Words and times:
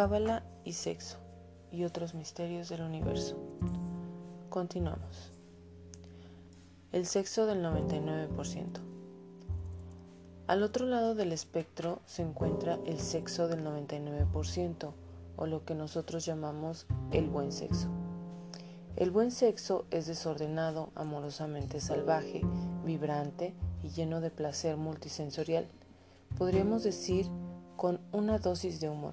Cábala 0.00 0.42
y 0.64 0.72
sexo 0.72 1.18
y 1.70 1.84
otros 1.84 2.14
misterios 2.14 2.70
del 2.70 2.80
universo. 2.80 3.36
Continuamos. 4.48 5.30
El 6.90 7.04
sexo 7.04 7.44
del 7.44 7.62
99%. 7.62 8.80
Al 10.46 10.62
otro 10.62 10.86
lado 10.86 11.14
del 11.14 11.32
espectro 11.32 12.00
se 12.06 12.22
encuentra 12.22 12.78
el 12.86 12.98
sexo 12.98 13.46
del 13.46 13.62
99%, 13.62 14.94
o 15.36 15.46
lo 15.46 15.66
que 15.66 15.74
nosotros 15.74 16.24
llamamos 16.24 16.86
el 17.12 17.28
buen 17.28 17.52
sexo. 17.52 17.88
El 18.96 19.10
buen 19.10 19.30
sexo 19.30 19.84
es 19.90 20.06
desordenado, 20.06 20.92
amorosamente 20.94 21.78
salvaje, 21.78 22.40
vibrante 22.86 23.52
y 23.82 23.90
lleno 23.90 24.22
de 24.22 24.30
placer 24.30 24.78
multisensorial. 24.78 25.68
Podríamos 26.38 26.84
decir 26.84 27.26
con 27.76 28.00
una 28.12 28.38
dosis 28.38 28.80
de 28.80 28.88
humor. 28.88 29.12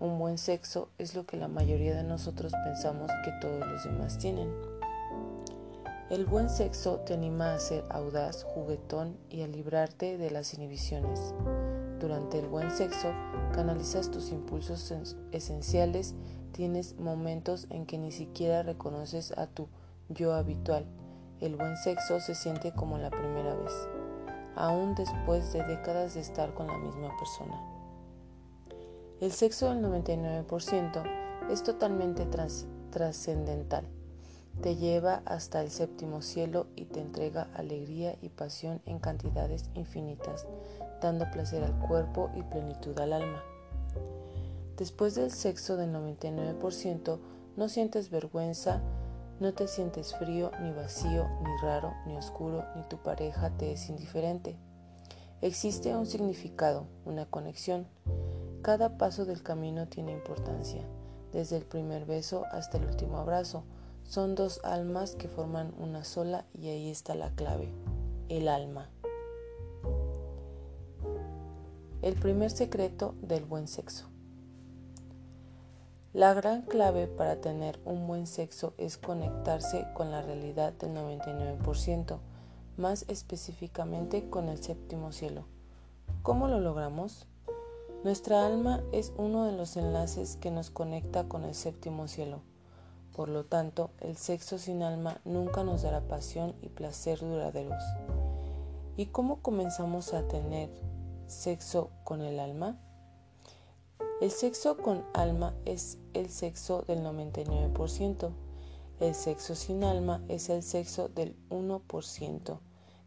Un 0.00 0.18
buen 0.18 0.38
sexo 0.38 0.88
es 0.98 1.14
lo 1.14 1.24
que 1.24 1.36
la 1.36 1.46
mayoría 1.46 1.94
de 1.94 2.02
nosotros 2.02 2.52
pensamos 2.64 3.10
que 3.24 3.30
todos 3.40 3.64
los 3.64 3.84
demás 3.84 4.18
tienen. 4.18 4.52
El 6.10 6.26
buen 6.26 6.50
sexo 6.50 7.00
te 7.06 7.14
anima 7.14 7.54
a 7.54 7.58
ser 7.60 7.84
audaz, 7.90 8.42
juguetón 8.42 9.16
y 9.30 9.42
a 9.42 9.46
librarte 9.46 10.18
de 10.18 10.30
las 10.32 10.52
inhibiciones. 10.52 11.32
Durante 12.00 12.40
el 12.40 12.48
buen 12.48 12.72
sexo 12.72 13.12
canalizas 13.54 14.10
tus 14.10 14.30
impulsos 14.30 15.16
esenciales, 15.30 16.14
tienes 16.50 16.98
momentos 16.98 17.68
en 17.70 17.86
que 17.86 17.96
ni 17.96 18.10
siquiera 18.10 18.64
reconoces 18.64 19.32
a 19.38 19.46
tu 19.46 19.68
yo 20.08 20.34
habitual. 20.34 20.86
El 21.40 21.54
buen 21.56 21.76
sexo 21.76 22.20
se 22.20 22.34
siente 22.34 22.72
como 22.72 22.98
la 22.98 23.10
primera 23.10 23.54
vez, 23.54 23.72
aún 24.56 24.94
después 24.96 25.52
de 25.52 25.62
décadas 25.62 26.14
de 26.14 26.20
estar 26.20 26.52
con 26.52 26.66
la 26.66 26.78
misma 26.78 27.16
persona. 27.16 27.73
El 29.20 29.32
sexo 29.32 29.68
del 29.68 29.82
99% 29.82 31.02
es 31.50 31.62
totalmente 31.62 32.26
trascendental 32.90 33.86
te 34.60 34.76
lleva 34.76 35.22
hasta 35.24 35.60
el 35.60 35.70
séptimo 35.70 36.22
cielo 36.22 36.66
y 36.76 36.86
te 36.86 37.00
entrega 37.00 37.48
alegría 37.54 38.16
y 38.22 38.28
pasión 38.28 38.80
en 38.86 38.98
cantidades 38.98 39.68
infinitas, 39.74 40.46
dando 41.02 41.30
placer 41.30 41.64
al 41.64 41.78
cuerpo 41.80 42.30
y 42.34 42.42
plenitud 42.42 42.98
al 42.98 43.12
alma. 43.12 43.42
Después 44.76 45.14
del 45.14 45.30
sexo 45.30 45.76
del 45.76 45.92
99%, 45.92 47.18
no 47.56 47.68
sientes 47.68 48.10
vergüenza, 48.10 48.80
no 49.40 49.52
te 49.52 49.66
sientes 49.66 50.14
frío, 50.16 50.50
ni 50.62 50.72
vacío, 50.72 51.28
ni 51.42 51.56
raro, 51.62 51.92
ni 52.06 52.16
oscuro, 52.16 52.64
ni 52.76 52.82
tu 52.84 52.98
pareja 52.98 53.50
te 53.56 53.72
es 53.72 53.88
indiferente. 53.88 54.56
Existe 55.42 55.94
un 55.94 56.06
significado, 56.06 56.86
una 57.04 57.26
conexión. 57.26 57.86
Cada 58.64 58.96
paso 58.96 59.26
del 59.26 59.42
camino 59.42 59.88
tiene 59.88 60.12
importancia, 60.12 60.80
desde 61.34 61.58
el 61.58 61.66
primer 61.66 62.06
beso 62.06 62.46
hasta 62.50 62.78
el 62.78 62.86
último 62.86 63.18
abrazo, 63.18 63.62
son 64.04 64.34
dos 64.34 64.62
almas 64.64 65.16
que 65.16 65.28
forman 65.28 65.74
una 65.76 66.02
sola 66.02 66.46
y 66.54 66.68
ahí 66.68 66.88
está 66.88 67.14
la 67.14 67.28
clave, 67.32 67.68
el 68.30 68.48
alma. 68.48 68.88
El 72.00 72.14
primer 72.14 72.50
secreto 72.50 73.14
del 73.20 73.44
buen 73.44 73.68
sexo. 73.68 74.06
La 76.14 76.32
gran 76.32 76.62
clave 76.62 77.06
para 77.06 77.42
tener 77.42 77.78
un 77.84 78.06
buen 78.06 78.26
sexo 78.26 78.72
es 78.78 78.96
conectarse 78.96 79.86
con 79.92 80.10
la 80.10 80.22
realidad 80.22 80.72
del 80.72 80.94
99%, 80.94 82.16
más 82.78 83.04
específicamente 83.08 84.30
con 84.30 84.48
el 84.48 84.62
séptimo 84.62 85.12
cielo. 85.12 85.44
¿Cómo 86.22 86.48
lo 86.48 86.60
logramos? 86.60 87.26
Nuestra 88.04 88.46
alma 88.46 88.82
es 88.92 89.14
uno 89.16 89.46
de 89.46 89.52
los 89.52 89.78
enlaces 89.78 90.36
que 90.36 90.50
nos 90.50 90.68
conecta 90.68 91.26
con 91.26 91.46
el 91.46 91.54
séptimo 91.54 92.06
cielo. 92.06 92.42
Por 93.16 93.30
lo 93.30 93.46
tanto, 93.46 93.92
el 94.00 94.18
sexo 94.18 94.58
sin 94.58 94.82
alma 94.82 95.22
nunca 95.24 95.64
nos 95.64 95.80
dará 95.80 96.02
pasión 96.06 96.54
y 96.60 96.68
placer 96.68 97.20
duraderos. 97.20 97.82
¿Y 98.98 99.06
cómo 99.06 99.40
comenzamos 99.40 100.12
a 100.12 100.28
tener 100.28 100.68
sexo 101.28 101.88
con 102.04 102.20
el 102.20 102.40
alma? 102.40 102.78
El 104.20 104.30
sexo 104.30 104.76
con 104.76 105.02
alma 105.14 105.54
es 105.64 105.96
el 106.12 106.28
sexo 106.28 106.82
del 106.82 107.02
99%. 107.02 108.32
El 109.00 109.14
sexo 109.14 109.54
sin 109.54 109.82
alma 109.82 110.22
es 110.28 110.50
el 110.50 110.62
sexo 110.62 111.08
del 111.08 111.38
1%, 111.48 112.58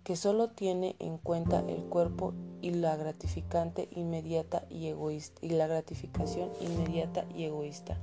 que 0.04 0.16
solo 0.16 0.50
tiene 0.50 0.96
en 0.98 1.20
cuenta 1.20 1.60
el 1.60 1.84
cuerpo 1.84 2.34
y 2.62 2.72
la 2.72 2.96
gratificante 2.96 3.88
inmediata 3.92 4.66
y 4.70 4.88
egoísta 4.88 5.46
y 5.46 5.50
la 5.50 5.68
gratificación 5.68 6.50
inmediata 6.62 7.26
y 7.36 7.44
egoísta. 7.44 7.98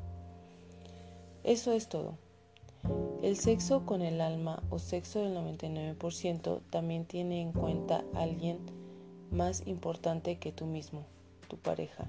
Eso 1.42 1.72
es 1.72 1.88
todo. 1.88 2.16
El 3.22 3.37
sexo 3.37 3.87
con 3.87 4.03
el 4.03 4.20
alma 4.20 4.62
o 4.70 4.78
sexo 4.78 5.20
del 5.20 5.34
99% 5.34 6.60
también 6.70 7.06
tiene 7.06 7.41
en 7.41 7.53
cuenta 7.53 8.04
a 8.15 8.22
alguien 8.22 8.59
más 9.31 9.66
importante 9.66 10.38
que 10.38 10.53
tú 10.53 10.66
mismo, 10.66 11.04
tu 11.48 11.56
pareja. 11.56 12.06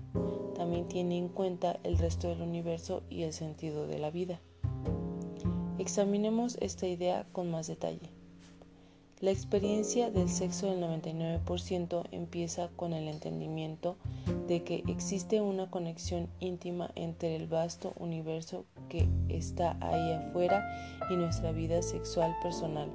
También 0.56 0.88
tiene 0.88 1.18
en 1.18 1.30
cuenta 1.30 1.80
el 1.84 1.98
resto 1.98 2.30
del 2.30 2.42
universo 2.42 3.04
y 3.10 3.24
el 3.24 3.34
sentido 3.34 3.88
de 3.88 4.00
la 4.00 4.12
vida. 4.12 4.40
Examinemos 5.78 6.58
esta 6.62 6.88
idea 6.88 7.26
con 7.32 7.52
más 7.52 7.68
detalle. 7.68 8.15
La 9.22 9.32
experiencia 9.32 10.12
del 10.12 10.28
sexo 10.28 10.68
del 10.68 10.82
99% 10.82 12.04
empieza 12.12 12.68
con 12.76 12.92
el 12.92 13.08
entendimiento 13.08 13.96
de 14.48 14.64
que 14.64 14.84
existe 14.88 15.40
una 15.40 15.72
conexión 15.72 16.28
íntima 16.42 16.92
entre 16.96 17.38
el 17.38 17.48
vasto 17.48 17.94
universo 17.98 18.66
que 18.90 19.08
está 19.30 19.78
ahí 19.80 20.12
afuera 20.12 20.68
y 21.10 21.16
nuestra 21.16 21.54
vida 21.54 21.82
sexual 21.82 22.36
personal. 22.44 22.90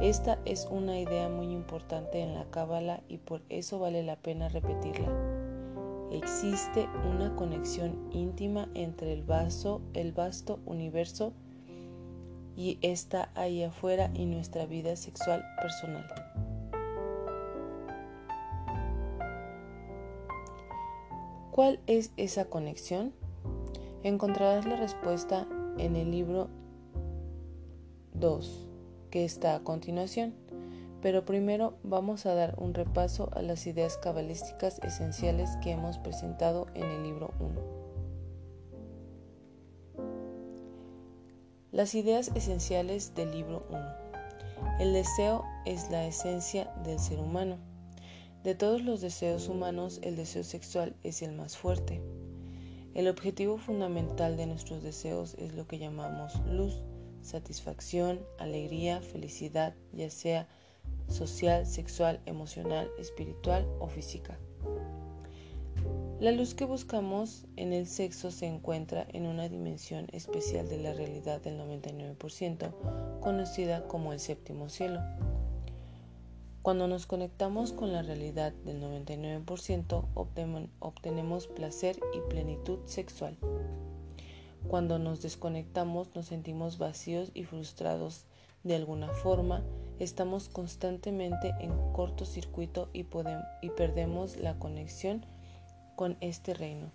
Esta 0.00 0.38
es 0.46 0.66
una 0.70 0.98
idea 0.98 1.28
muy 1.28 1.52
importante 1.52 2.20
en 2.20 2.32
la 2.32 2.46
cábala 2.46 3.02
y 3.06 3.18
por 3.18 3.42
eso 3.50 3.78
vale 3.78 4.02
la 4.02 4.16
pena 4.16 4.48
repetirla. 4.48 5.08
Existe 6.12 6.88
una 7.14 7.36
conexión 7.36 8.08
íntima 8.10 8.70
entre 8.72 9.12
el 9.12 9.22
vasto, 9.22 9.82
el 9.92 10.12
vasto 10.12 10.60
universo 10.64 11.34
y 12.56 12.78
está 12.82 13.28
ahí 13.34 13.62
afuera 13.62 14.10
y 14.14 14.26
nuestra 14.26 14.66
vida 14.66 14.96
sexual 14.96 15.44
personal. 15.60 16.06
¿Cuál 21.50 21.80
es 21.86 22.12
esa 22.16 22.46
conexión? 22.46 23.12
Encontrarás 24.02 24.66
la 24.66 24.76
respuesta 24.76 25.46
en 25.78 25.96
el 25.96 26.10
libro 26.10 26.48
2, 28.14 28.68
que 29.10 29.24
está 29.24 29.54
a 29.54 29.60
continuación. 29.60 30.34
Pero 31.02 31.24
primero 31.24 31.74
vamos 31.82 32.26
a 32.26 32.34
dar 32.34 32.54
un 32.58 32.74
repaso 32.74 33.30
a 33.32 33.42
las 33.42 33.66
ideas 33.66 33.96
cabalísticas 33.96 34.80
esenciales 34.80 35.50
que 35.62 35.70
hemos 35.70 35.98
presentado 35.98 36.66
en 36.74 36.84
el 36.84 37.02
libro 37.02 37.32
1. 37.38 37.75
Las 41.76 41.94
ideas 41.94 42.30
esenciales 42.34 43.14
del 43.14 43.32
libro 43.32 43.66
1. 43.68 43.80
El 44.80 44.94
deseo 44.94 45.44
es 45.66 45.90
la 45.90 46.06
esencia 46.06 46.72
del 46.86 46.98
ser 46.98 47.18
humano. 47.18 47.58
De 48.44 48.54
todos 48.54 48.82
los 48.82 49.02
deseos 49.02 49.46
humanos, 49.50 50.00
el 50.02 50.16
deseo 50.16 50.42
sexual 50.42 50.96
es 51.02 51.20
el 51.20 51.32
más 51.32 51.58
fuerte. 51.58 52.00
El 52.94 53.08
objetivo 53.08 53.58
fundamental 53.58 54.38
de 54.38 54.46
nuestros 54.46 54.82
deseos 54.82 55.34
es 55.34 55.52
lo 55.52 55.66
que 55.66 55.78
llamamos 55.78 56.32
luz, 56.46 56.80
satisfacción, 57.20 58.20
alegría, 58.38 59.02
felicidad, 59.02 59.74
ya 59.92 60.08
sea 60.08 60.48
social, 61.08 61.66
sexual, 61.66 62.22
emocional, 62.24 62.88
espiritual 62.98 63.68
o 63.80 63.88
física. 63.88 64.38
La 66.18 66.32
luz 66.32 66.54
que 66.54 66.64
buscamos 66.64 67.44
en 67.56 67.74
el 67.74 67.86
sexo 67.86 68.30
se 68.30 68.46
encuentra 68.46 69.06
en 69.12 69.26
una 69.26 69.50
dimensión 69.50 70.06
especial 70.12 70.66
de 70.66 70.78
la 70.78 70.94
realidad 70.94 71.42
del 71.42 71.60
99%, 71.60 73.20
conocida 73.20 73.86
como 73.86 74.14
el 74.14 74.18
séptimo 74.18 74.70
cielo. 74.70 75.02
Cuando 76.62 76.88
nos 76.88 77.04
conectamos 77.04 77.72
con 77.72 77.92
la 77.92 78.00
realidad 78.00 78.54
del 78.64 78.80
99%, 78.82 80.06
obtenemos 80.80 81.48
placer 81.48 82.00
y 82.14 82.30
plenitud 82.30 82.78
sexual. 82.86 83.36
Cuando 84.68 84.98
nos 84.98 85.20
desconectamos 85.20 86.14
nos 86.14 86.24
sentimos 86.24 86.78
vacíos 86.78 87.30
y 87.34 87.44
frustrados 87.44 88.24
de 88.64 88.74
alguna 88.74 89.08
forma, 89.10 89.62
estamos 89.98 90.48
constantemente 90.48 91.52
en 91.60 91.72
cortocircuito 91.92 92.88
y, 92.94 93.00
y 93.60 93.70
perdemos 93.76 94.38
la 94.38 94.58
conexión 94.58 95.26
con 95.96 96.16
este 96.20 96.54
reino. 96.54 96.92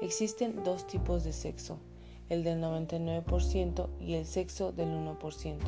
Existen 0.00 0.64
dos 0.64 0.86
tipos 0.86 1.24
de 1.24 1.32
sexo, 1.32 1.78
el 2.28 2.44
del 2.44 2.62
99% 2.62 3.88
y 4.00 4.14
el 4.14 4.24
sexo 4.24 4.72
del 4.72 4.88
1%. 4.88 5.58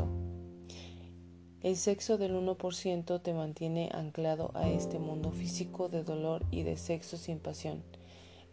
El 1.63 1.77
sexo 1.77 2.17
del 2.17 2.35
1% 2.35 3.21
te 3.21 3.35
mantiene 3.35 3.91
anclado 3.93 4.53
a 4.55 4.69
este 4.69 4.99
mundo 4.99 5.33
físico 5.33 5.89
de 5.89 6.05
dolor 6.05 6.47
y 6.51 6.63
de 6.63 6.77
sexo 6.77 7.17
sin 7.17 7.39
pasión. 7.39 7.83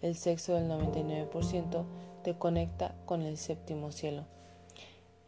el 0.01 0.15
sexo 0.15 0.55
del 0.55 0.69
99% 0.69 1.85
te 2.23 2.37
conecta 2.37 2.93
con 3.05 3.21
el 3.21 3.37
séptimo 3.37 3.91
cielo. 3.91 4.25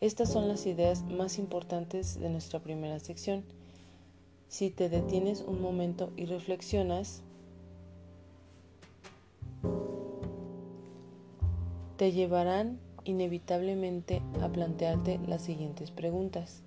Estas 0.02 0.32
son 0.32 0.48
las 0.48 0.66
ideas 0.66 1.04
más 1.04 1.38
importantes 1.38 2.20
de 2.20 2.30
nuestra 2.30 2.60
primera 2.60 3.00
sección. 3.00 3.46
Si 4.50 4.70
te 4.70 4.90
detienes 4.90 5.42
un 5.42 5.62
momento 5.62 6.12
y 6.18 6.26
reflexionas, 6.26 7.24
te 11.98 12.12
llevarán 12.12 12.80
inevitablemente 13.06 14.22
a 14.42 14.50
plantearte 14.50 15.20
las 15.28 15.42
siguientes 15.42 15.92
preguntas. 15.92 16.62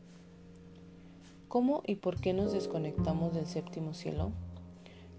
¿Cómo 1.48 1.82
y 1.86 1.96
por 1.96 2.20
qué 2.20 2.32
nos 2.32 2.52
desconectamos 2.52 3.34
del 3.34 3.46
séptimo 3.46 3.94
cielo? 3.94 4.32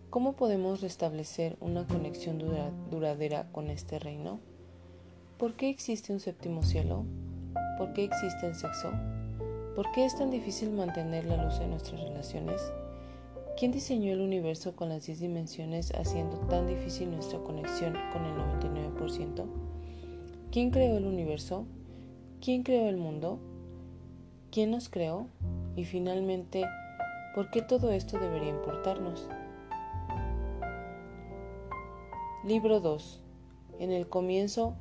¿Cómo 0.10 0.34
podemos 0.34 0.81
restablecer 0.81 1.58
una 1.60 1.86
conexión 1.86 2.42
duradera 2.90 3.48
con 3.52 3.70
este 3.70 4.00
reino? 4.00 4.40
¿Por 5.38 5.54
qué 5.54 5.70
existe 5.70 6.12
un 6.12 6.20
séptimo 6.20 6.64
cielo? 6.64 7.04
¿Por 7.78 7.94
qué 7.94 8.06
existe 8.06 8.48
el 8.48 8.56
sexo? 8.56 8.92
¿Por 9.76 9.92
qué 9.92 10.06
es 10.06 10.18
tan 10.18 10.31
difícil 10.31 10.72
mantener 10.72 11.26
la 11.26 11.44
luz 11.44 11.60
en 11.60 11.70
nuestras 11.72 12.02
relaciones? 12.02 12.62
¿Quién 13.60 13.74
diseñó 13.74 14.14
el 14.14 14.22
universo 14.22 14.74
con 14.74 14.88
las 14.88 15.06
10 15.06 15.20
dimensiones 15.20 15.92
haciendo 15.92 16.38
tan 16.48 16.66
difícil 16.66 17.12
nuestra 17.12 17.40
conexión 17.40 17.94
con 18.14 18.24
el 18.24 18.34
99%? 18.38 19.48
¿Quién 20.50 20.72
creó 20.72 20.96
el 20.96 21.06
universo? 21.06 21.66
¿Quién 22.40 22.64
creó 22.64 22.88
el 22.88 22.96
mundo? 22.96 23.38
¿Quién 24.50 24.72
nos 24.72 24.88
creó? 24.88 25.28
Y 25.76 25.84
finalmente, 25.84 26.64
¿por 27.36 27.52
qué 27.52 27.62
todo 27.62 27.92
esto 27.92 28.18
debería 28.18 28.48
importarnos? 28.48 29.28
Libro 32.46 32.80
2. 32.80 33.22
En 33.80 33.92
el 33.92 34.08
comienzo 34.08 34.76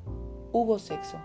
hubo 0.53 0.79
sexo. 0.79 1.17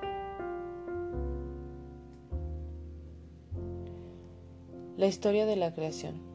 La 4.96 5.06
historia 5.06 5.46
de 5.46 5.54
la 5.54 5.72
creación. 5.72 6.33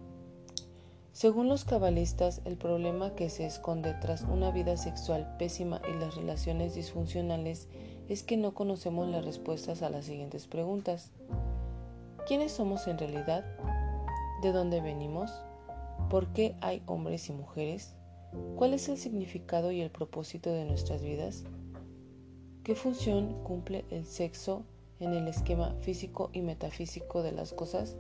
Según 1.20 1.50
los 1.50 1.66
cabalistas, 1.66 2.40
el 2.46 2.56
problema 2.56 3.14
que 3.14 3.30
se 3.30 3.46
esconde 3.46 3.94
tras 3.94 4.22
una 4.22 4.52
vida 4.52 4.78
sexual 4.78 5.36
pésima 5.38 5.82
y 5.86 6.00
las 6.00 6.16
relaciones 6.16 6.76
disfuncionales 6.76 7.68
es 8.08 8.24
que 8.24 8.38
no 8.38 8.54
conocemos 8.54 9.06
las 9.10 9.26
respuestas 9.26 9.82
a 9.82 9.90
las 9.90 10.06
siguientes 10.06 10.48
preguntas. 10.48 11.12
¿Quiénes 12.26 12.54
somos 12.54 12.88
en 12.88 12.98
realidad? 12.98 13.44
¿De 14.42 14.54
dónde 14.54 14.80
venimos? 14.80 15.30
¿Por 16.10 16.32
qué 16.32 16.56
hay 16.62 16.82
hombres 16.86 17.28
y 17.28 17.34
mujeres? 17.34 17.96
¿Cuál 18.56 18.74
es 18.74 18.88
el 18.88 18.98
significado 18.98 19.74
y 19.74 19.82
el 19.82 19.92
propósito 19.92 20.54
de 20.54 20.64
nuestras 20.64 21.04
vidas? 21.04 21.44
¿Qué 22.64 22.76
función 22.76 23.44
cumple 23.44 23.84
el 23.90 24.06
sexo 24.06 24.64
en 25.02 25.14
el 25.14 25.28
esquema 25.28 25.76
físico 25.82 26.30
y 26.32 26.44
metafísico 26.44 27.24
de 27.24 27.34
las 27.34 27.52
cosas? 27.52 27.98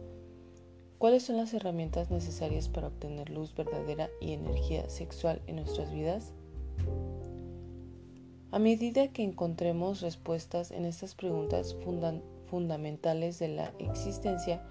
¿Cuáles 0.99 1.23
son 1.23 1.37
las 1.37 1.53
herramientas 1.53 2.11
necesarias 2.11 2.67
para 2.67 2.87
obtener 2.87 3.29
luz 3.29 3.55
verdadera 3.55 4.09
y 4.19 4.33
energía 4.33 4.89
sexual 4.89 5.41
en 5.47 5.55
nuestras 5.55 5.93
vidas? 5.93 6.33
A 8.51 8.59
medida 8.59 9.07
que 9.07 9.23
encontremos 9.23 10.01
respuestas 10.01 10.71
en 10.71 10.83
estas 10.83 11.15
preguntas 11.15 11.73
fundamentales 12.49 13.39
de 13.39 13.47
la 13.47 13.71
existencia, 13.79 14.61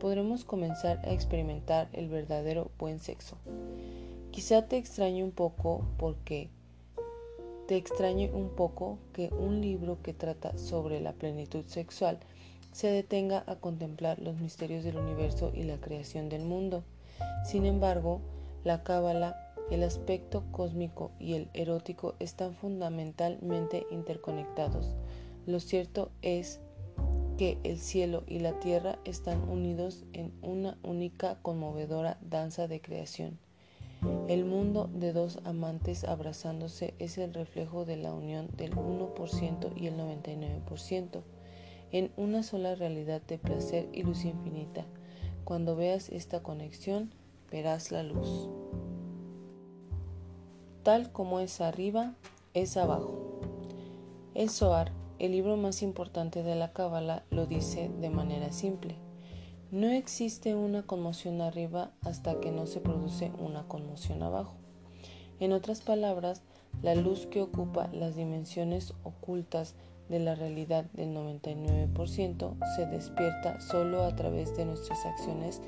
podremos 0.00 0.44
comenzar 0.44 0.98
a 1.06 1.12
experimentar 1.12 1.88
el 1.92 2.08
verdadero 2.08 2.72
buen 2.80 2.98
sexo. 2.98 3.36
Quizá 4.32 4.66
te 4.66 4.78
extrañe 4.78 5.22
un 5.22 5.30
poco 5.30 5.86
porque 5.98 6.50
te 7.68 7.76
extrañe 7.76 8.28
un 8.32 8.48
poco 8.48 8.98
que 9.12 9.28
un 9.38 9.60
libro 9.60 9.98
que 10.02 10.14
trata 10.14 10.58
sobre 10.58 11.00
la 11.00 11.12
plenitud 11.12 11.64
sexual 11.66 12.18
se 12.76 12.88
detenga 12.88 13.42
a 13.46 13.56
contemplar 13.56 14.18
los 14.18 14.36
misterios 14.36 14.84
del 14.84 14.98
universo 14.98 15.50
y 15.54 15.62
la 15.62 15.78
creación 15.78 16.28
del 16.28 16.44
mundo. 16.44 16.84
Sin 17.42 17.64
embargo, 17.64 18.20
la 18.64 18.82
cábala 18.82 19.34
el 19.70 19.82
aspecto 19.82 20.44
cósmico 20.52 21.10
y 21.18 21.32
el 21.32 21.48
erótico 21.54 22.16
están 22.18 22.52
fundamentalmente 22.52 23.86
interconectados. 23.90 24.94
Lo 25.46 25.58
cierto 25.58 26.10
es 26.20 26.60
que 27.38 27.56
el 27.64 27.78
cielo 27.78 28.24
y 28.26 28.40
la 28.40 28.60
tierra 28.60 28.98
están 29.06 29.48
unidos 29.48 30.04
en 30.12 30.34
una 30.42 30.76
única 30.82 31.38
conmovedora 31.40 32.18
danza 32.20 32.68
de 32.68 32.82
creación. 32.82 33.38
El 34.28 34.44
mundo 34.44 34.90
de 34.92 35.14
dos 35.14 35.38
amantes 35.44 36.04
abrazándose 36.04 36.92
es 36.98 37.16
el 37.16 37.32
reflejo 37.32 37.86
de 37.86 37.96
la 37.96 38.12
unión 38.12 38.50
del 38.54 38.76
1% 38.76 39.72
y 39.74 39.86
el 39.86 39.96
99%, 39.96 41.22
en 41.92 42.10
una 42.16 42.42
sola 42.42 42.74
realidad 42.74 43.22
de 43.22 43.38
placer 43.38 43.88
y 43.92 44.02
luz 44.02 44.24
infinita. 44.24 44.84
Cuando 45.44 45.76
veas 45.76 46.08
esta 46.08 46.42
conexión, 46.42 47.10
verás 47.50 47.92
la 47.92 48.02
luz. 48.02 48.48
Tal 50.82 51.12
como 51.12 51.40
es 51.40 51.60
arriba, 51.60 52.14
es 52.54 52.76
abajo. 52.76 53.40
El 54.34 54.50
Zohar, 54.50 54.92
el 55.18 55.32
libro 55.32 55.56
más 55.56 55.82
importante 55.82 56.42
de 56.42 56.54
la 56.54 56.72
Cábala, 56.72 57.24
lo 57.30 57.46
dice 57.46 57.90
de 58.00 58.10
manera 58.10 58.52
simple. 58.52 58.96
No 59.70 59.88
existe 59.88 60.54
una 60.54 60.84
conmoción 60.84 61.40
arriba 61.40 61.90
hasta 62.02 62.38
que 62.38 62.52
no 62.52 62.66
se 62.66 62.80
produce 62.80 63.32
una 63.38 63.66
conmoción 63.66 64.22
abajo. 64.22 64.54
En 65.40 65.52
otras 65.52 65.80
palabras, 65.80 66.42
la 66.82 66.94
luz 66.94 67.26
que 67.26 67.42
ocupa 67.42 67.88
las 67.92 68.14
dimensiones 68.14 68.94
ocultas 69.02 69.74
de 70.08 70.20
la 70.20 70.34
realidad 70.34 70.84
del 70.92 71.14
99% 71.14 72.56
se 72.76 72.86
despierta 72.86 73.60
solo 73.60 74.04
a 74.04 74.14
través 74.14 74.56
de 74.56 74.64
nuestras 74.64 75.04
acciones 75.04 75.60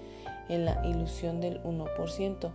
en 0.48 0.64
la 0.64 0.84
ilusión 0.86 1.40
del 1.40 1.62
1%. 1.62 2.52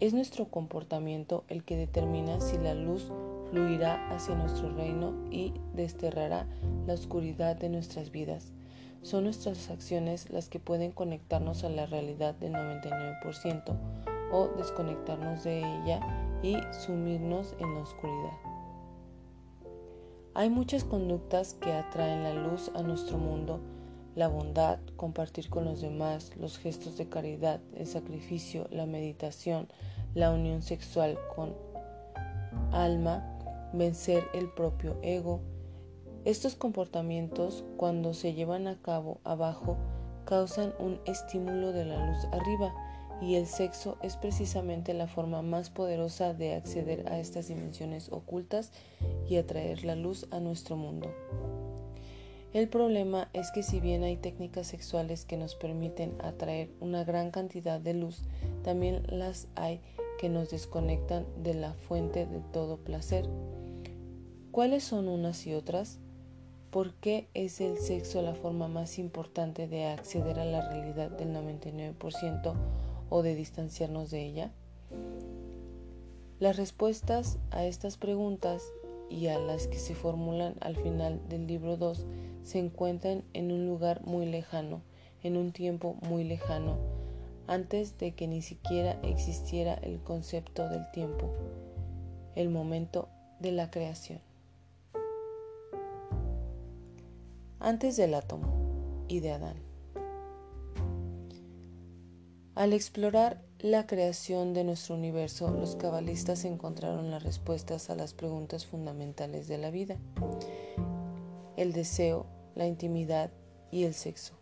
Es 0.00 0.14
nuestro 0.14 0.46
comportamiento 0.46 1.44
el 1.48 1.64
que 1.64 1.76
determina 1.76 2.40
si 2.40 2.58
la 2.58 2.74
luz 2.74 3.10
fluirá 3.50 4.08
hacia 4.10 4.34
nuestro 4.34 4.74
reino 4.74 5.14
y 5.30 5.52
desterrará 5.74 6.46
la 6.86 6.94
oscuridad 6.94 7.56
de 7.56 7.68
nuestras 7.68 8.10
vidas. 8.10 8.52
Son 9.02 9.24
nuestras 9.24 9.70
acciones 9.70 10.30
las 10.30 10.48
que 10.48 10.60
pueden 10.60 10.92
conectarnos 10.92 11.64
a 11.64 11.68
la 11.68 11.86
realidad 11.86 12.34
del 12.34 12.52
99% 12.52 13.76
o 14.32 14.48
desconectarnos 14.56 15.44
de 15.44 15.58
ella 15.58 16.00
y 16.42 16.56
sumirnos 16.72 17.54
en 17.58 17.74
la 17.74 17.80
oscuridad. 17.80 18.51
Hay 20.34 20.50
muchas 20.50 20.84
conductas 20.84 21.54
que 21.54 21.72
atraen 21.72 22.22
la 22.22 22.34
luz 22.34 22.70
a 22.74 22.82
nuestro 22.82 23.18
mundo 23.18 23.60
la 24.14 24.28
bondad, 24.28 24.78
compartir 24.96 25.48
con 25.48 25.64
los 25.64 25.80
demás, 25.80 26.32
los 26.36 26.58
gestos 26.58 26.98
de 26.98 27.08
caridad, 27.08 27.60
el 27.74 27.86
sacrificio, 27.86 28.66
la 28.70 28.86
meditación, 28.86 29.68
la 30.14 30.30
unión 30.30 30.62
sexual 30.62 31.18
con 31.34 31.54
alma, 32.72 33.24
vencer 33.72 34.24
el 34.34 34.50
propio 34.50 34.98
ego. 35.02 35.40
Estos 36.24 36.54
comportamientos, 36.54 37.64
cuando 37.76 38.12
se 38.12 38.34
llevan 38.34 38.66
a 38.66 38.80
cabo 38.80 39.20
abajo, 39.24 39.78
causan 40.26 40.74
un 40.78 41.00
estímulo 41.06 41.72
de 41.72 41.86
la 41.86 42.06
luz 42.06 42.24
arriba 42.32 42.72
y 43.22 43.36
el 43.36 43.46
sexo 43.46 43.98
es 44.02 44.16
precisamente 44.16 44.94
la 44.94 45.06
forma 45.06 45.42
más 45.42 45.70
poderosa 45.70 46.34
de 46.34 46.54
acceder 46.54 47.08
a 47.08 47.20
estas 47.20 47.46
dimensiones 47.46 48.10
ocultas 48.10 48.72
y 49.28 49.36
atraer 49.36 49.84
la 49.84 49.94
luz 49.94 50.26
a 50.32 50.40
nuestro 50.40 50.76
mundo. 50.76 51.08
El 52.52 52.68
problema 52.68 53.28
es 53.32 53.52
que 53.52 53.62
si 53.62 53.78
bien 53.78 54.02
hay 54.02 54.16
técnicas 54.16 54.66
sexuales 54.66 55.24
que 55.24 55.36
nos 55.36 55.54
permiten 55.54 56.14
atraer 56.20 56.70
una 56.80 57.04
gran 57.04 57.30
cantidad 57.30 57.80
de 57.80 57.94
luz, 57.94 58.24
también 58.64 59.04
las 59.08 59.46
hay 59.54 59.80
que 60.18 60.28
nos 60.28 60.50
desconectan 60.50 61.24
de 61.42 61.54
la 61.54 61.74
fuente 61.74 62.26
de 62.26 62.40
todo 62.52 62.76
placer. 62.76 63.26
¿Cuáles 64.50 64.82
son 64.82 65.08
unas 65.08 65.46
y 65.46 65.54
otras? 65.54 66.00
¿Por 66.70 66.94
qué 66.94 67.28
es 67.34 67.60
el 67.60 67.78
sexo 67.78 68.20
la 68.20 68.34
forma 68.34 68.66
más 68.66 68.98
importante 68.98 69.68
de 69.68 69.86
acceder 69.86 70.40
a 70.40 70.44
la 70.44 70.68
realidad 70.68 71.10
del 71.10 71.32
99% 71.32 72.54
o 73.12 73.22
de 73.22 73.34
distanciarnos 73.34 74.10
de 74.10 74.24
ella? 74.24 74.50
Las 76.40 76.56
respuestas 76.56 77.38
a 77.50 77.66
estas 77.66 77.98
preguntas 77.98 78.64
y 79.10 79.26
a 79.26 79.38
las 79.38 79.66
que 79.66 79.78
se 79.78 79.94
formulan 79.94 80.54
al 80.60 80.76
final 80.76 81.20
del 81.28 81.46
libro 81.46 81.76
2 81.76 82.06
se 82.42 82.58
encuentran 82.58 83.22
en 83.34 83.52
un 83.52 83.66
lugar 83.66 84.00
muy 84.06 84.24
lejano, 84.24 84.80
en 85.22 85.36
un 85.36 85.52
tiempo 85.52 85.94
muy 86.08 86.24
lejano, 86.24 86.78
antes 87.46 87.98
de 87.98 88.12
que 88.12 88.26
ni 88.26 88.40
siquiera 88.40 88.98
existiera 89.02 89.74
el 89.74 90.00
concepto 90.00 90.70
del 90.70 90.90
tiempo, 90.92 91.30
el 92.34 92.48
momento 92.48 93.10
de 93.40 93.52
la 93.52 93.70
creación. 93.70 94.20
Antes 97.60 97.96
del 97.98 98.14
átomo 98.14 99.04
y 99.06 99.20
de 99.20 99.32
Adán. 99.32 99.71
Al 102.54 102.74
explorar 102.74 103.40
la 103.60 103.86
creación 103.86 104.52
de 104.52 104.62
nuestro 104.62 104.94
universo, 104.94 105.50
los 105.50 105.74
cabalistas 105.74 106.44
encontraron 106.44 107.10
las 107.10 107.22
respuestas 107.22 107.88
a 107.88 107.94
las 107.94 108.12
preguntas 108.12 108.66
fundamentales 108.66 109.48
de 109.48 109.56
la 109.56 109.70
vida, 109.70 109.96
el 111.56 111.72
deseo, 111.72 112.26
la 112.54 112.66
intimidad 112.66 113.30
y 113.70 113.84
el 113.84 113.94
sexo. 113.94 114.34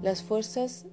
Las 0.00 0.22
fuerzas 0.22 0.86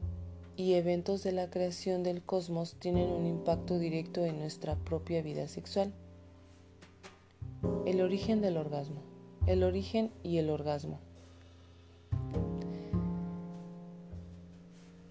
y 0.57 0.73
eventos 0.73 1.23
de 1.23 1.31
la 1.31 1.49
creación 1.49 2.03
del 2.03 2.21
cosmos 2.21 2.75
tienen 2.79 3.09
un 3.09 3.25
impacto 3.25 3.79
directo 3.79 4.25
en 4.25 4.39
nuestra 4.39 4.75
propia 4.75 5.21
vida 5.21 5.47
sexual. 5.47 5.93
El 7.85 8.01
origen 8.01 8.41
del 8.41 8.57
orgasmo. 8.57 9.03
El 9.45 9.63
origen 9.63 10.11
y 10.21 10.39
el 10.39 10.49
orgasmo. 10.49 10.99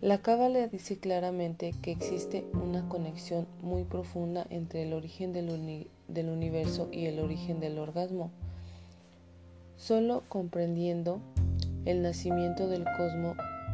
La 0.02 0.18
Cábala 0.18 0.66
dice 0.66 0.98
claramente 0.98 1.74
que 1.80 1.90
existe 1.90 2.46
una 2.52 2.86
conexión 2.86 3.46
muy 3.62 3.84
profunda 3.84 4.46
entre 4.50 4.82
el 4.82 4.92
origen 4.92 5.32
del, 5.32 5.48
universo 6.28 6.90
y 6.92 7.06
el 7.06 7.18
origen 7.18 7.60
del 7.60 7.78
orgasmo. 7.78 8.30
Solo 9.78 10.22
comprendiendo 10.28 11.20
el 11.86 12.02
nacimiento 12.02 12.68
del, 12.68 12.84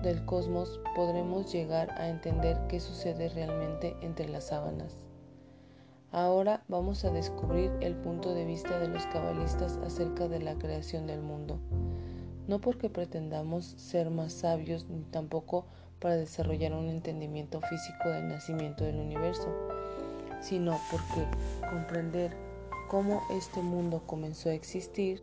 del 0.04 0.24
cosmos 0.24 0.80
podremos 0.94 1.52
llegar 1.52 1.90
a 2.00 2.08
entender 2.08 2.56
qué 2.68 2.78
sucede 2.78 3.28
realmente 3.28 3.96
entre 4.00 4.28
las 4.28 4.44
sábanas. 4.44 4.94
Ahora 6.12 6.62
vamos 6.68 7.04
a 7.04 7.10
descubrir 7.10 7.72
el 7.80 7.96
punto 7.96 8.32
de 8.32 8.44
vista 8.44 8.78
de 8.78 8.86
los 8.86 9.04
cabalistas 9.06 9.76
acerca 9.78 10.28
de 10.28 10.38
la 10.38 10.54
creación 10.54 11.08
del 11.08 11.20
mundo. 11.20 11.58
No 12.46 12.60
porque 12.60 12.90
pretendamos 12.90 13.64
ser 13.64 14.10
más 14.10 14.32
sabios 14.32 14.88
ni 14.88 15.02
tampoco 15.02 15.66
para 16.02 16.16
desarrollar 16.16 16.72
un 16.72 16.88
entendimiento 16.88 17.60
físico 17.60 18.08
del 18.08 18.28
nacimiento 18.28 18.82
del 18.84 18.96
universo, 18.96 19.48
sino 20.40 20.78
porque 20.90 21.24
comprender 21.70 22.36
cómo 22.90 23.22
este 23.30 23.62
mundo 23.62 24.02
comenzó 24.04 24.48
a 24.48 24.54
existir 24.54 25.22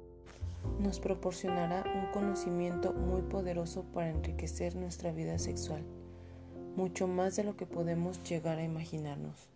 nos 0.80 1.00
proporcionará 1.00 1.84
un 1.96 2.12
conocimiento 2.12 2.94
muy 2.94 3.22
poderoso 3.22 3.84
para 3.94 4.10
enriquecer 4.10 4.76
nuestra 4.76 5.12
vida 5.12 5.38
sexual, 5.38 5.84
mucho 6.76 7.08
más 7.08 7.36
de 7.36 7.44
lo 7.44 7.58
que 7.58 7.66
podemos 7.66 8.24
llegar 8.24 8.58
a 8.58 8.64
imaginarnos. 8.64 9.50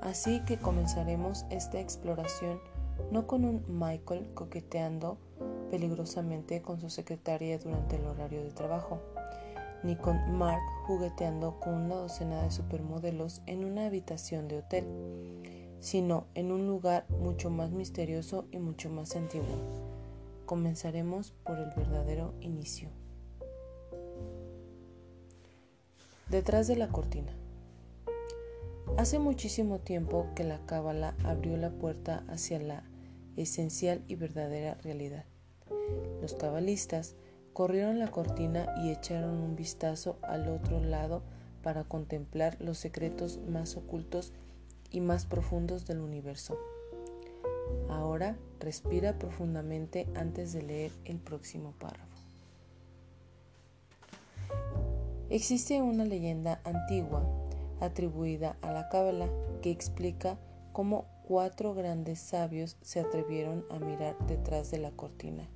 Así 0.00 0.40
que 0.44 0.58
comenzaremos 0.58 1.44
esta 1.50 1.80
exploración 1.80 2.60
no 3.10 3.26
con 3.26 3.44
un 3.44 3.64
Michael 3.68 4.32
coqueteando 4.34 5.18
peligrosamente 5.72 6.60
con 6.60 6.78
su 6.78 6.90
secretaria 6.90 7.56
durante 7.56 7.96
el 7.96 8.04
horario 8.04 8.42
de 8.42 8.50
trabajo, 8.50 9.00
ni 9.82 9.96
con 9.96 10.36
Mark 10.36 10.60
jugueteando 10.86 11.58
con 11.60 11.72
una 11.72 11.94
docena 11.94 12.42
de 12.42 12.50
supermodelos 12.50 13.40
en 13.46 13.64
una 13.64 13.86
habitación 13.86 14.48
de 14.48 14.58
hotel, 14.58 14.84
sino 15.80 16.26
en 16.34 16.52
un 16.52 16.66
lugar 16.66 17.06
mucho 17.08 17.48
más 17.48 17.70
misterioso 17.70 18.44
y 18.52 18.58
mucho 18.58 18.90
más 18.90 19.16
antiguo. 19.16 19.46
Comenzaremos 20.44 21.32
por 21.42 21.58
el 21.58 21.70
verdadero 21.74 22.34
inicio. 22.42 22.90
Detrás 26.28 26.66
de 26.66 26.76
la 26.76 26.88
cortina. 26.88 27.32
Hace 28.98 29.18
muchísimo 29.18 29.78
tiempo 29.78 30.26
que 30.36 30.44
la 30.44 30.58
cábala 30.66 31.14
abrió 31.24 31.56
la 31.56 31.70
puerta 31.70 32.24
hacia 32.28 32.58
la 32.58 32.84
esencial 33.36 34.04
y 34.06 34.16
verdadera 34.16 34.74
realidad. 34.82 35.24
Los 36.20 36.34
cabalistas 36.34 37.16
corrieron 37.52 37.98
la 37.98 38.10
cortina 38.10 38.72
y 38.82 38.90
echaron 38.90 39.40
un 39.40 39.56
vistazo 39.56 40.18
al 40.22 40.48
otro 40.48 40.80
lado 40.80 41.22
para 41.62 41.84
contemplar 41.84 42.56
los 42.60 42.78
secretos 42.78 43.40
más 43.48 43.76
ocultos 43.76 44.32
y 44.90 45.00
más 45.00 45.26
profundos 45.26 45.86
del 45.86 46.00
universo. 46.00 46.56
Ahora 47.88 48.36
respira 48.60 49.18
profundamente 49.18 50.06
antes 50.14 50.52
de 50.52 50.62
leer 50.62 50.92
el 51.04 51.18
próximo 51.18 51.72
párrafo. 51.78 52.06
Existe 55.28 55.80
una 55.80 56.04
leyenda 56.04 56.60
antigua 56.64 57.26
atribuida 57.80 58.56
a 58.62 58.72
la 58.72 58.88
Cábala 58.88 59.28
que 59.62 59.70
explica 59.70 60.38
cómo 60.72 61.06
cuatro 61.26 61.74
grandes 61.74 62.18
sabios 62.18 62.76
se 62.82 63.00
atrevieron 63.00 63.64
a 63.70 63.78
mirar 63.78 64.16
detrás 64.26 64.70
de 64.70 64.78
la 64.78 64.90
cortina 64.90 65.48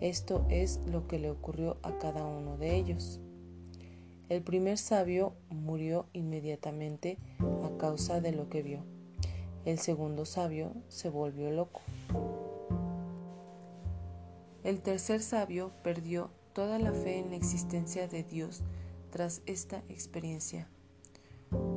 esto 0.00 0.44
es 0.50 0.80
lo 0.86 1.08
que 1.08 1.18
le 1.18 1.30
ocurrió 1.30 1.78
a 1.82 1.96
cada 1.98 2.24
uno 2.24 2.58
de 2.58 2.76
ellos. 2.76 3.20
El 4.28 4.42
primer 4.42 4.76
sabio 4.76 5.34
murió 5.50 6.06
inmediatamente 6.12 7.16
a 7.40 7.78
causa 7.78 8.20
de 8.20 8.32
lo 8.32 8.48
que 8.48 8.62
vio. 8.62 8.80
El 9.64 9.78
segundo 9.78 10.26
sabio 10.26 10.72
se 10.88 11.08
volvió 11.08 11.50
loco. 11.50 11.80
El 14.64 14.80
tercer 14.80 15.22
sabio 15.22 15.72
perdió 15.82 16.30
toda 16.52 16.78
la 16.78 16.92
fe 16.92 17.18
en 17.18 17.30
la 17.30 17.36
existencia 17.36 18.08
de 18.08 18.22
Dios 18.24 18.62
tras 19.10 19.42
esta 19.46 19.82
experiencia. 19.88 20.68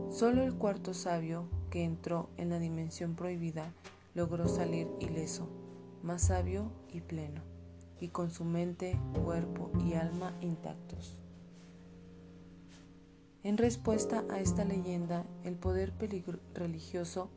Solo 0.10 0.44
el 0.44 0.56
cuarto 0.56 0.96
sabio, 0.96 1.48
que 1.70 1.84
entró 1.84 2.30
en 2.38 2.50
la 2.50 2.58
dimensión 2.58 3.16
prohibida, 3.16 3.74
logró 4.16 4.48
salir 4.48 4.88
ileso, 5.00 5.48
más 6.02 6.24
sabio 6.24 6.72
y 6.92 7.02
pleno 7.02 7.49
y 8.00 8.10
con 8.10 8.32
su 8.32 8.46
mente, 8.46 9.00
cuerpo 9.24 9.72
y 9.86 9.94
alma 9.94 10.34
intactos. 10.42 11.18
En 13.42 13.58
respuesta 13.58 14.26
a 14.30 14.40
esta 14.40 14.66
leyenda, 14.66 15.26
el 15.44 15.56
poder 15.56 15.94
religioso 16.54 17.30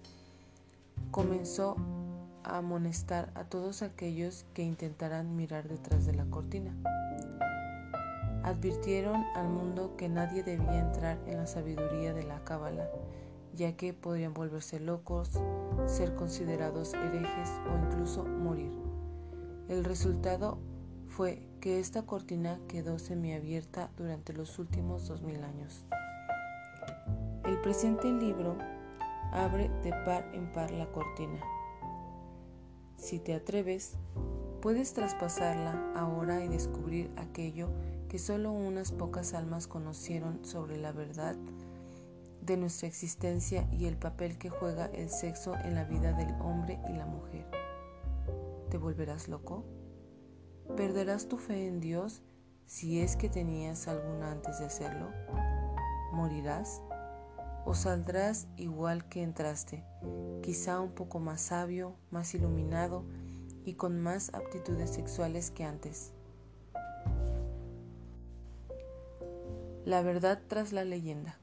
comenzó 1.13 1.77
a 2.43 2.59
amonestar 2.59 3.31
a 3.35 3.45
todos 3.45 3.83
aquellos 3.83 4.45
que 4.53 4.63
intentaran 4.63 5.37
mirar 5.37 5.69
detrás 5.69 6.05
de 6.05 6.15
la 6.15 6.25
cortina. 6.25 6.75
Advirtieron 8.43 9.25
al 9.37 9.49
mundo 9.49 9.95
que 9.97 10.09
nadie 10.09 10.43
debía 10.43 10.81
entrar 10.81 11.21
en 11.27 11.39
la 11.39 11.47
sabiduría 11.47 12.13
de 12.13 12.25
la 12.25 12.43
cábala, 12.43 12.91
ya 13.55 13.77
que 13.77 13.95
podrían 13.95 14.35
volverse 14.35 14.81
locos, 14.81 15.31
ser 15.87 16.17
considerados 16.17 16.95
herejes 16.95 17.49
o 17.73 17.87
incluso 17.87 18.25
morir. 18.25 18.82
El 19.73 19.85
resultado 19.85 20.59
fue 21.07 21.49
que 21.63 21.81
esta 21.81 22.03
cortina 22.03 22.61
quedó 22.69 22.99
semiabierta 22.99 23.91
durante 23.97 24.35
los 24.35 24.59
últimos 24.59 25.09
dos 25.09 25.23
mil 25.23 25.43
años. 25.43 25.87
El 27.47 27.59
presente 27.63 28.13
libro 28.13 28.59
abre 29.33 29.71
de 29.83 29.95
par 30.05 30.31
en 30.35 30.53
par 30.53 30.73
la 30.73 30.93
cortina. 30.93 31.41
Si 32.99 33.19
te 33.19 33.33
atreves, 33.33 33.95
puedes 34.61 34.93
traspasarla 34.93 35.95
ahora 35.97 36.45
y 36.45 36.49
descubrir 36.49 37.11
aquello 37.17 37.71
que 38.11 38.19
solo 38.19 38.53
unas 38.53 38.93
pocas 38.93 39.33
almas 39.33 39.69
conocieron 39.69 40.45
sobre 40.45 40.77
la 40.77 40.93
verdad 40.93 41.35
de 42.43 42.59
nuestra 42.59 42.89
existencia 42.89 43.67
y 43.73 43.87
el 43.87 43.97
papel 43.97 44.37
que 44.37 44.51
juega 44.51 44.85
el 44.93 45.09
sexo 45.09 45.55
en 45.65 45.77
la 45.77 45.85
vida 45.85 46.13
del 46.13 46.35
hombre 46.43 46.79
y 46.91 46.93
la 46.93 47.07
mujer. 47.07 47.12
¿Te 48.83 48.87
volverás 48.87 49.29
loco? 49.29 49.65
¿Perderás 50.77 51.29
tu 51.29 51.39
fe 51.39 51.69
en 51.69 51.79
Dios 51.79 52.21
si 52.67 52.99
es 52.99 53.15
que 53.15 53.29
tenías 53.29 53.87
alguna 53.87 54.33
antes 54.33 54.59
de 54.59 54.65
hacerlo? 54.65 55.09
¿Morirás? 56.11 56.83
¿O 57.65 57.75
saldrás 57.75 58.49
igual 58.57 59.09
que 59.09 59.23
entraste, 59.23 59.85
quizá 60.43 60.81
un 60.81 60.91
poco 60.91 61.21
más 61.21 61.43
sabio, 61.43 61.95
más 62.11 62.35
iluminado 62.35 63.05
y 63.65 63.75
con 63.75 64.01
más 64.01 64.35
aptitudes 64.35 64.91
sexuales 64.91 65.53
que 65.53 65.63
antes? 65.63 66.13
La 69.85 70.03
verdad 70.03 70.43
tras 70.49 70.73
la 70.73 70.85
leyenda. 70.85 71.39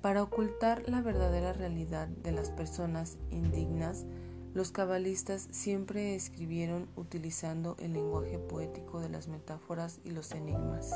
Para 0.00 0.24
ocultar 0.24 0.88
la 0.88 1.02
verdadera 1.02 1.52
realidad 1.52 2.08
de 2.08 2.32
las 2.32 2.50
personas 2.50 3.16
indignas, 3.30 4.06
los 4.54 4.72
cabalistas 4.72 5.48
siempre 5.50 6.14
escribieron 6.14 6.88
utilizando 6.96 7.76
el 7.78 7.92
lenguaje 7.92 8.38
poético 8.38 9.00
de 9.00 9.08
las 9.08 9.28
metáforas 9.28 10.00
y 10.04 10.10
los 10.10 10.32
enigmas. 10.32 10.92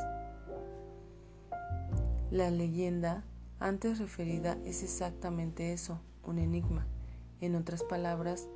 La 2.31 2.51
leyenda 2.51 3.25
antes 3.61 3.99
referida 3.99 4.57
es 4.65 4.83
exactamente 4.83 5.73
eso, 5.73 6.01
un 6.25 6.39
enigma. 6.39 6.87
En 7.41 7.55
otras 7.55 7.85
palabras, 7.85 8.49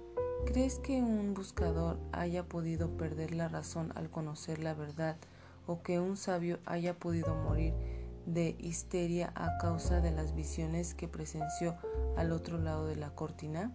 ¿crees 0.47 0.79
que 0.79 1.03
un 1.03 1.35
buscador 1.35 1.99
haya 2.13 2.45
podido 2.45 2.97
perder 2.97 3.35
la 3.35 3.49
razón 3.49 3.93
al 3.95 4.11
conocer 4.11 4.59
la 4.59 4.75
verdad 4.75 5.17
o 5.67 5.83
que 5.83 6.01
un 6.01 6.17
sabio 6.17 6.59
haya 6.65 6.95
podido 6.99 7.35
morir 7.35 7.75
de 8.27 8.57
histeria 8.59 9.33
a 9.35 9.59
causa 9.59 10.01
de 10.01 10.11
las 10.11 10.35
visiones 10.35 10.95
que 10.95 11.07
presenció 11.07 11.77
al 12.17 12.33
otro 12.33 12.59
lado 12.59 12.87
de 12.87 12.97
la 12.97 13.11
cortina? 13.11 13.73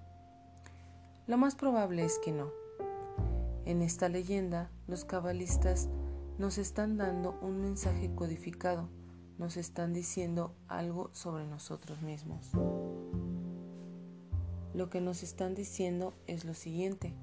Lo 1.32 1.38
más 1.38 1.56
probable 1.56 2.04
es 2.04 2.20
que 2.20 2.34
no. 2.34 2.52
En 3.64 3.82
esta 3.82 4.10
leyenda, 4.10 4.70
los 4.86 5.06
cabalistas 5.06 5.88
nos 6.38 6.58
están 6.58 6.98
dando 6.98 7.40
un 7.42 7.62
mensaje 7.62 8.14
codificado, 8.14 8.90
nos 9.38 9.56
están 9.56 9.94
diciendo 9.94 10.54
algo 10.68 11.10
sobre 11.14 11.48
nosotros 11.48 12.02
mismos. 12.02 12.52
Lo 14.74 14.90
que 14.90 15.00
nos 15.00 15.24
están 15.24 15.56
diciendo 15.56 16.14
es 16.28 16.44
lo 16.44 16.54
siguiente. 16.54 17.14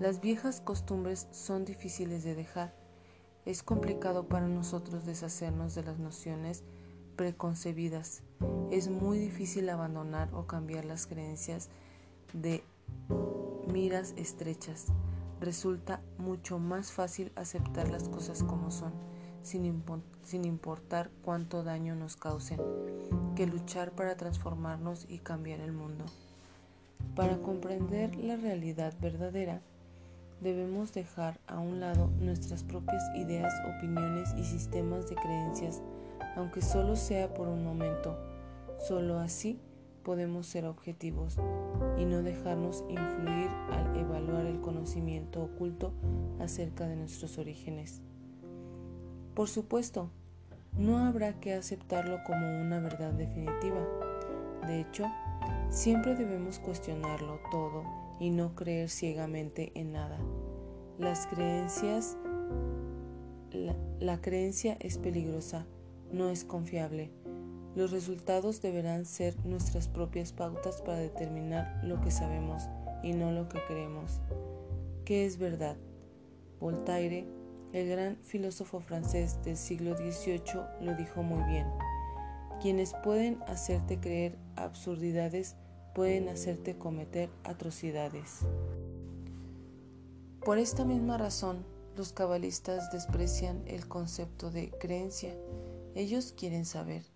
Las 0.00 0.20
viejas 0.20 0.60
costumbres 0.60 1.28
son 1.30 1.64
difíciles 1.64 2.24
de 2.24 2.34
dejar. 2.34 2.74
Es 3.44 3.62
complicado 3.62 4.26
para 4.26 4.48
nosotros 4.48 5.06
deshacernos 5.06 5.76
de 5.76 5.84
las 5.84 6.00
nociones 6.00 6.64
preconcebidas. 7.14 8.24
Es 8.72 8.90
muy 8.90 9.18
difícil 9.18 9.68
abandonar 9.68 10.34
o 10.34 10.48
cambiar 10.48 10.84
las 10.84 11.06
creencias 11.06 11.68
de 12.32 12.64
miras 13.72 14.14
estrechas. 14.16 14.86
Resulta 15.40 16.00
mucho 16.18 16.58
más 16.58 16.92
fácil 16.92 17.30
aceptar 17.36 17.90
las 17.90 18.08
cosas 18.08 18.42
como 18.42 18.70
son, 18.70 18.92
sin, 19.42 20.44
importar 20.44 21.10
cuánto 21.22 21.62
daño 21.62 21.94
nos 21.94 22.16
causen, 22.16 22.60
que 23.34 23.46
luchar 23.46 23.92
para 23.92 24.16
transformarnos 24.16 25.04
y 25.08 25.18
cambiar 25.18 25.60
el 25.60 25.72
mundo. 25.72 26.06
Para 27.14 27.36
comprender 27.38 28.16
la 28.16 28.36
realidad 28.36 28.94
verdadera, 29.00 29.60
debemos 30.40 30.92
dejar 30.92 31.38
a 31.46 31.58
un 31.58 31.80
lado 31.80 32.10
nuestras 32.18 32.62
propias 32.62 33.02
ideas, 33.14 33.52
opiniones 33.76 34.34
y 34.38 34.44
sistemas 34.44 35.08
de 35.08 35.16
creencias, 35.16 35.82
aunque 36.34 36.62
solo 36.62 36.96
sea 36.96 37.32
por 37.34 37.48
un 37.48 37.62
momento. 37.62 38.16
Solo 38.78 39.18
así 39.18 39.60
podemos 40.06 40.46
ser 40.46 40.66
objetivos 40.66 41.36
y 41.98 42.04
no 42.04 42.22
dejarnos 42.22 42.84
influir 42.88 43.48
al 43.72 43.96
evaluar 43.96 44.46
el 44.46 44.60
conocimiento 44.60 45.42
oculto 45.42 45.92
acerca 46.38 46.86
de 46.86 46.94
nuestros 46.94 47.38
orígenes. 47.38 48.02
Por 49.34 49.48
supuesto, 49.48 50.12
no 50.78 50.98
habrá 50.98 51.40
que 51.40 51.54
aceptarlo 51.54 52.18
como 52.24 52.60
una 52.60 52.78
verdad 52.78 53.14
definitiva. 53.14 53.84
De 54.68 54.80
hecho, 54.80 55.06
siempre 55.70 56.14
debemos 56.14 56.60
cuestionarlo 56.60 57.40
todo 57.50 57.82
y 58.20 58.30
no 58.30 58.54
creer 58.54 58.90
ciegamente 58.90 59.72
en 59.74 59.90
nada. 59.90 60.20
Las 61.00 61.26
creencias, 61.26 62.16
la, 63.50 63.74
la 63.98 64.20
creencia 64.20 64.76
es 64.78 64.98
peligrosa, 64.98 65.66
no 66.12 66.30
es 66.30 66.44
confiable 66.44 67.10
los 67.76 67.90
resultados 67.90 68.62
deberán 68.62 69.04
ser 69.04 69.36
nuestras 69.44 69.86
propias 69.86 70.32
pautas 70.32 70.80
para 70.80 70.96
determinar 70.96 71.78
lo 71.84 72.00
que 72.00 72.10
sabemos 72.10 72.62
y 73.02 73.12
no 73.12 73.32
lo 73.32 73.50
que 73.50 73.60
creemos. 73.68 74.22
¿Qué 75.04 75.26
es 75.26 75.36
verdad? 75.36 75.76
Voltaire, 76.58 77.28
el 77.74 77.88
gran 77.90 78.16
filósofo 78.22 78.80
francés 78.80 79.38
del 79.44 79.58
siglo 79.58 79.94
XVIII, 79.94 80.62
lo 80.80 80.94
dijo 80.94 81.22
muy 81.22 81.42
bien. 81.44 81.66
Quienes 82.62 82.94
pueden 83.04 83.42
hacerte 83.46 84.00
creer 84.00 84.38
absurdidades 84.56 85.54
pueden 85.94 86.30
hacerte 86.30 86.78
cometer 86.78 87.28
atrocidades. 87.44 88.40
Por 90.42 90.56
esta 90.56 90.86
misma 90.86 91.18
razón, 91.18 91.66
los 91.94 92.14
cabalistas 92.14 92.90
desprecian 92.90 93.62
el 93.66 93.86
concepto 93.86 94.50
de 94.50 94.70
creencia. 94.80 95.34
Ellos 95.94 96.32
quieren 96.32 96.64
saber 96.64 97.15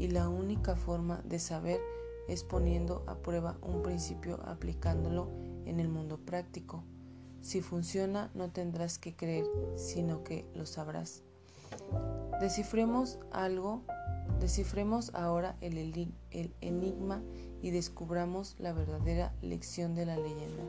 y 0.00 0.08
la 0.08 0.30
única 0.30 0.76
forma 0.76 1.20
de 1.26 1.38
saber 1.38 1.78
es 2.26 2.42
poniendo 2.42 3.04
a 3.06 3.16
prueba 3.16 3.58
un 3.60 3.82
principio 3.82 4.40
aplicándolo 4.46 5.28
en 5.66 5.78
el 5.78 5.90
mundo 5.90 6.16
práctico. 6.16 6.84
Si 7.42 7.60
funciona 7.60 8.30
no 8.32 8.50
tendrás 8.50 8.98
que 8.98 9.14
creer, 9.14 9.44
sino 9.76 10.24
que 10.24 10.50
lo 10.54 10.64
sabrás. 10.64 11.22
Descifremos 12.40 13.18
algo, 13.30 13.82
descifremos 14.40 15.14
ahora 15.14 15.58
el, 15.60 15.76
el 16.30 16.54
enigma 16.62 17.22
y 17.60 17.70
descubramos 17.70 18.56
la 18.58 18.72
verdadera 18.72 19.34
lección 19.42 19.94
de 19.94 20.06
la 20.06 20.16
leyenda. 20.16 20.64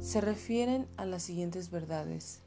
Se 0.00 0.22
refieren 0.22 0.88
a 0.96 1.04
las 1.04 1.24
siguientes 1.24 1.70
verdades. 1.70 2.45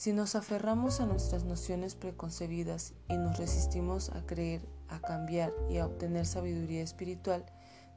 Si 0.00 0.14
nos 0.14 0.34
aferramos 0.34 1.00
a 1.00 1.04
nuestras 1.04 1.44
nociones 1.44 1.94
preconcebidas 1.94 2.94
y 3.10 3.18
nos 3.18 3.36
resistimos 3.36 4.08
a 4.08 4.24
creer, 4.24 4.66
a 4.88 4.98
cambiar 4.98 5.52
y 5.68 5.76
a 5.76 5.84
obtener 5.84 6.24
sabiduría 6.24 6.82
espiritual, 6.82 7.44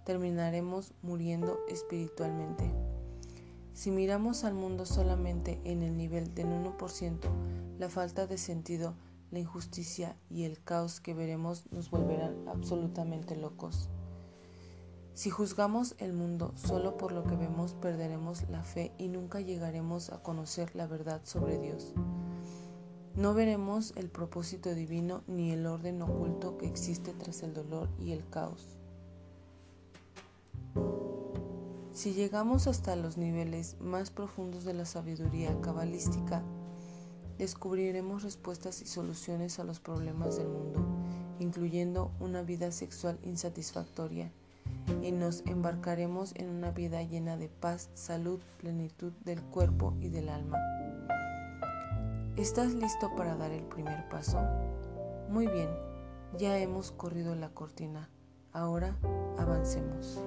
terminaremos 0.03 0.91
muriendo 1.01 1.61
espiritualmente. 1.69 2.69
Si 3.73 3.89
miramos 3.89 4.43
al 4.43 4.53
mundo 4.53 4.85
solamente 4.85 5.61
en 5.63 5.81
el 5.81 5.95
nivel 5.95 6.35
del 6.35 6.47
1%, 6.47 7.19
la 7.79 7.87
falta 7.87 8.27
de 8.27 8.37
sentido, 8.37 8.95
la 9.31 9.39
injusticia 9.39 10.17
y 10.29 10.43
el 10.43 10.61
caos 10.61 10.99
que 10.99 11.13
veremos 11.13 11.71
nos 11.71 11.89
volverán 11.89 12.35
absolutamente 12.49 13.37
locos. 13.37 13.87
Si 15.15 15.29
juzgamos 15.29 15.93
el 15.99 16.11
mundo 16.11 16.53
solo 16.55 16.97
por 16.97 17.11
lo 17.11 17.23
que 17.23 17.35
vemos, 17.35 17.75
perderemos 17.75 18.49
la 18.49 18.63
fe 18.63 18.91
y 18.97 19.09
nunca 19.09 19.41
llegaremos 19.41 20.09
a 20.09 20.23
conocer 20.23 20.75
la 20.75 20.87
verdad 20.87 21.21
sobre 21.23 21.59
Dios. 21.59 21.93
No 23.15 23.35
veremos 23.35 23.93
el 23.95 24.09
propósito 24.09 24.73
divino 24.73 25.21
ni 25.27 25.51
el 25.51 25.67
orden 25.67 26.01
oculto 26.01 26.57
que 26.57 26.65
existe 26.65 27.13
tras 27.13 27.43
el 27.43 27.53
dolor 27.53 27.89
y 27.99 28.11
el 28.11 28.27
caos. 28.27 28.79
Si 31.91 32.13
llegamos 32.13 32.65
hasta 32.65 32.95
los 32.95 33.17
niveles 33.17 33.77
más 33.79 34.09
profundos 34.09 34.63
de 34.63 34.73
la 34.73 34.85
sabiduría 34.85 35.61
cabalística, 35.61 36.43
descubriremos 37.37 38.23
respuestas 38.23 38.81
y 38.81 38.87
soluciones 38.87 39.59
a 39.59 39.63
los 39.63 39.79
problemas 39.79 40.37
del 40.37 40.47
mundo, 40.47 40.83
incluyendo 41.37 42.11
una 42.19 42.41
vida 42.41 42.71
sexual 42.71 43.19
insatisfactoria 43.21 44.31
y 45.01 45.11
nos 45.11 45.43
embarcaremos 45.45 46.33
en 46.35 46.49
una 46.49 46.71
vida 46.71 47.01
llena 47.03 47.37
de 47.37 47.49
paz, 47.49 47.89
salud, 47.93 48.39
plenitud 48.57 49.13
del 49.23 49.41
cuerpo 49.41 49.95
y 49.99 50.09
del 50.09 50.29
alma. 50.29 50.57
¿Estás 52.37 52.73
listo 52.73 53.11
para 53.15 53.35
dar 53.35 53.51
el 53.51 53.63
primer 53.63 54.09
paso? 54.09 54.39
Muy 55.29 55.47
bien, 55.47 55.69
ya 56.37 56.57
hemos 56.57 56.91
corrido 56.91 57.35
la 57.35 57.49
cortina. 57.49 58.09
Ahora 58.51 58.97
avancemos. 59.37 60.19